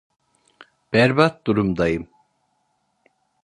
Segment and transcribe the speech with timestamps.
[0.93, 2.07] Berbat durumdayım.